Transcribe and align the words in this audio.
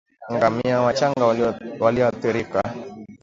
ngamia 0.33 0.81
wachanga 0.81 1.23
walioathirika 1.79 2.61